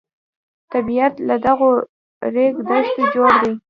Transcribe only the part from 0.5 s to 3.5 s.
طبیعت له دغو ریګ دښتو جوړ